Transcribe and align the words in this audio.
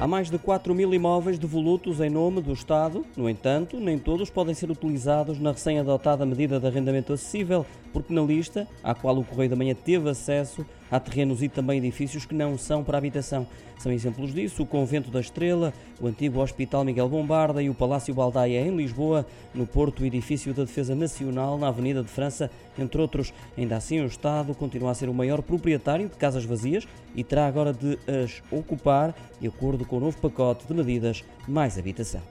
Há 0.00 0.06
mais 0.06 0.30
de 0.30 0.38
4 0.38 0.72
mil 0.76 0.94
imóveis 0.94 1.40
devolutos 1.40 2.00
em 2.00 2.08
nome 2.08 2.40
do 2.40 2.52
Estado. 2.52 3.04
No 3.16 3.28
entanto, 3.28 3.80
nem 3.80 3.98
todos 3.98 4.30
podem 4.30 4.54
ser 4.54 4.70
utilizados 4.70 5.40
na 5.40 5.50
recém-adotada 5.50 6.24
medida 6.24 6.60
de 6.60 6.68
arrendamento 6.68 7.12
acessível, 7.12 7.66
porque 7.92 8.14
na 8.14 8.22
lista, 8.22 8.68
à 8.80 8.94
qual 8.94 9.18
o 9.18 9.24
Correio 9.24 9.50
da 9.50 9.56
Manhã 9.56 9.74
teve 9.74 10.08
acesso, 10.08 10.64
há 10.88 11.00
terrenos 11.00 11.42
e 11.42 11.48
também 11.48 11.78
edifícios 11.78 12.24
que 12.24 12.32
não 12.32 12.56
são 12.56 12.84
para 12.84 12.96
habitação. 12.96 13.44
São 13.78 13.92
exemplos 13.92 14.34
disso 14.34 14.62
o 14.62 14.66
Convento 14.66 15.10
da 15.10 15.20
Estrela, 15.20 15.72
o 16.00 16.06
antigo 16.08 16.40
Hospital 16.40 16.84
Miguel 16.84 17.08
Bombarda 17.08 17.62
e 17.62 17.70
o 17.70 17.74
Palácio 17.74 18.12
Baldaia 18.12 18.60
em 18.60 18.76
Lisboa, 18.76 19.24
no 19.54 19.66
Porto, 19.66 20.02
o 20.02 20.06
Edifício 20.06 20.52
da 20.52 20.64
Defesa 20.64 20.94
Nacional 20.96 21.56
na 21.56 21.68
Avenida 21.68 22.02
de 22.02 22.08
França, 22.08 22.50
entre 22.76 23.00
outros. 23.00 23.32
Ainda 23.56 23.76
assim, 23.76 24.00
o 24.00 24.06
Estado 24.06 24.54
continua 24.54 24.90
a 24.90 24.94
ser 24.94 25.08
o 25.08 25.14
maior 25.14 25.42
proprietário 25.42 26.08
de 26.08 26.16
casas 26.16 26.44
vazias 26.44 26.88
e 27.14 27.22
terá 27.22 27.46
agora 27.46 27.72
de 27.72 27.98
as 28.22 28.42
ocupar, 28.50 29.14
de 29.40 29.46
acordo 29.46 29.84
com 29.88 29.96
o 29.96 30.00
novo 30.00 30.18
pacote 30.18 30.66
de 30.66 30.74
medidas 30.74 31.24
mais 31.46 31.78
habitação. 31.78 32.22